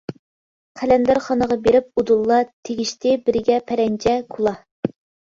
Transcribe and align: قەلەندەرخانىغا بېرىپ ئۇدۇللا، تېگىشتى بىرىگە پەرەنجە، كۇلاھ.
قەلەندەرخانىغا 0.79 1.57
بېرىپ 1.67 2.01
ئۇدۇللا، 2.01 2.39
تېگىشتى 2.69 3.13
بىرىگە 3.29 3.59
پەرەنجە، 3.69 4.15
كۇلاھ. 4.37 4.57